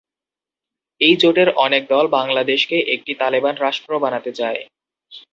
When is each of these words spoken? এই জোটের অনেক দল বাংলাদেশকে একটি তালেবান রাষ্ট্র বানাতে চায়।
এই 1.01 1.15
জোটের 1.17 1.49
অনেক 1.65 1.83
দল 1.89 2.05
বাংলাদেশকে 2.17 2.77
একটি 2.95 3.11
তালেবান 3.21 3.55
রাষ্ট্র 3.57 3.91
বানাতে 4.03 4.31
চায়। 4.39 4.59